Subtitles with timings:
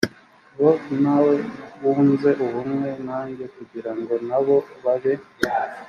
[0.59, 0.71] bo
[1.03, 1.33] nawe
[1.83, 5.13] wunze ubumwe nanjye kugira ngo na bo babe